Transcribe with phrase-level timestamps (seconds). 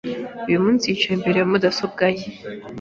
[0.49, 2.25] Uyu munsi yicaye imbere ya mudasobwa ye.